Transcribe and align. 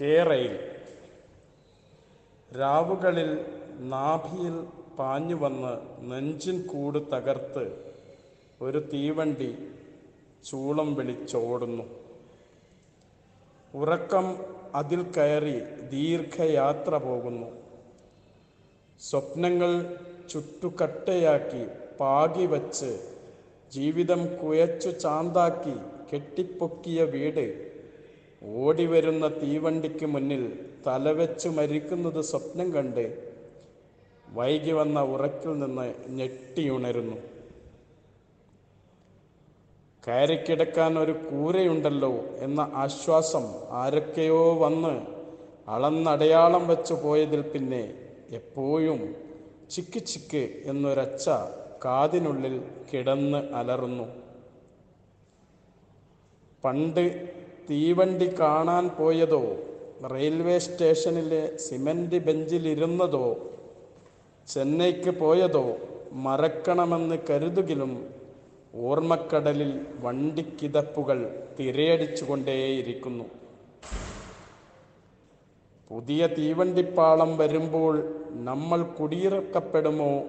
കേരയിൽ 0.00 0.54
രാവുകളിൽ 2.58 3.30
നാഭിയിൽ 3.78 4.56
പാഞ്ഞു 4.98 5.34
വന്ന് 5.34 5.72
നെഞ്ചിൻ 6.10 6.66
കൂട് 6.66 6.98
തകർത്ത് 7.12 7.64
ഒരു 8.60 8.78
തീവണ്ടി 8.92 9.58
ചൂളം 10.44 10.94
വിളിച്ചോടുന്നു. 10.94 11.84
ഉറക്കം 13.74 14.36
അതിൽ 14.74 15.02
കയറി 15.02 15.60
ദീർഘയാത്ര 15.88 16.96
പോകുന്നു. 16.96 17.48
സ്വപ്നങ്ങൾ 19.00 19.96
ചുറ്റുകട്ടയാക്കി 20.28 21.66
പാകി 22.00 22.46
വച്ച് 22.46 22.98
ജീവിതം 23.72 24.36
കുയച്ചു 24.36 24.90
ചാന്താക്കി 24.90 25.74
കെട്ടിപ്പൊക്കിയ 26.12 27.02
വീട് 27.04 27.65
ഓടിവരുന്ന 28.54 29.28
തീവണ്ടിക്ക് 29.28 30.06
മുന്നിൽ 30.06 30.42
തലവെച്ച് 30.86 31.48
മരിക്കുന്നത് 31.48 32.20
സ്വപ്നം 32.22 32.72
കണ്ട് 32.72 33.04
വൈകി 34.28 34.70
വന്ന 34.70 35.00
ഉറക്കിൽ 35.00 35.58
നിന്ന് 35.58 35.86
ഞെട്ടിയുണരുന്നു 36.08 37.16
കയറിക്കിടക്കാൻ 40.04 40.98
ഒരു 40.98 41.12
കൂരയുണ്ടല്ലോ 41.12 42.12
എന്ന 42.38 42.60
ആശ്വാസം 42.74 43.44
ആരൊക്കെയോ 43.72 44.58
വന്ന് 44.58 44.94
അളന്നടയാളം 45.68 46.66
വെച്ചു 46.66 46.94
പോയതിൽ 46.94 47.40
പിന്നെ 47.40 47.94
എപ്പോഴും 48.30 49.00
ചിക്ക് 49.70 50.06
ചിക്ക് 50.06 50.62
എന്നൊരച്ച 50.64 51.28
കാതിനുള്ളിൽ 51.84 52.54
കിടന്ന് 52.92 53.38
അലറുന്നു. 53.54 54.06
പണ്ട് 56.64 57.04
തീവണ്ടി 57.70 58.40
കാണാൻ 58.40 58.88
പോയതോ? 58.88 59.56
റെയിൽവേ 60.12 60.58
സ്റ്റേഷനിലെ 60.58 61.56
സിമന്റ് 61.56 62.16
ബെഞ്ചിലിരുന്നതോ? 62.16 63.50
ചെന്നൈക്ക് 64.48 65.10
പോയതോ? 65.10 65.76
മറക്കണമെന്ന് 66.12 67.18
കരുതുകിലും 67.30 68.10
ഓർമ്മക്കടലിൽ 68.74 69.86
വണ്ടിക്കിതപ്പുകൾ 70.00 71.48
തിരയടിച്ചുകൊണ്ടേയിരിക്കുന്നു. 71.58 73.24
പുതിയ 75.90 76.26
തീവണ്ടിപ്പാളം 76.26 77.36
വരുമ്പോൾ 77.36 78.14
നമ്മൾ 78.30 78.82
കുടിയിറക്കപ്പെടുമോ? 78.82 80.22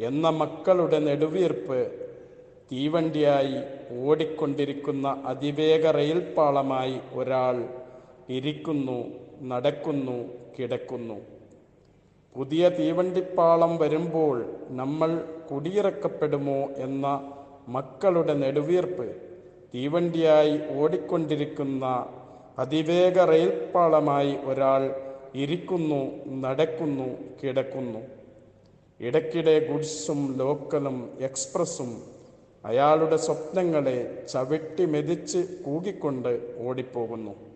എന്ന 0.00 0.28
മക്കളുടെ 0.28 0.98
നെടുവീർപ്പ് 0.98 1.92
തീവണ്ടിയായി 2.72 3.81
ഓടിക്കൊണ്ടിരിക്കുന്ന 4.00 5.08
അതിവേഗ 5.26 5.86
റെയിൽപാളമായി 5.90 7.00
ഒരാൾ 7.14 7.56
ഇരിക്കുന്നു 8.28 8.98
നടക്കുന്നു 9.42 10.18
കിടക്കുന്നു. 10.58 11.16
പുതിയ 12.36 12.68
തീവണ്ടിപ്പാളം 12.68 13.78
വരുമ്പോൾ 13.78 14.36
നമ്മൾ 14.70 15.10
കുടിയിറക്കപ്പെടുമോ 15.50 16.60
എന്ന 16.76 17.06
മക്കളുടെ 17.68 18.34
നെടുവീർപ്പ് 18.34 19.06
തീവണ്ടിയായി 19.74 20.60
ഓടിക്കൊണ്ടിരിക്കുന്ന 20.78 21.84
അതിവേഗ 22.58 23.18
റെയിൽപ്പാളമായി 23.18 24.36
ഒരാൾ 24.44 24.82
ഇരിക്കുന്നു 25.34 26.00
നടക്കുന്നു 26.44 27.06
കിടക്കുന്നു. 27.42 28.00
ഇടയ്ക്കിടെ 29.00 29.54
ഗുഡ്സും 29.72 30.20
ലോക്കലും 30.38 30.98
എക്സ്പ്രസ്സും 31.20 31.92
അയാളുടെ 32.64 33.16
സ്വപ്നങ്ങളെ 33.16 33.96
ചവിട്ടി 34.32 34.84
മെതിച്ച് 34.84 35.40
കൂകിക്കൊണ്ട് 35.64 36.32
ഓടിപ്പോകുന്നു. 36.58 37.51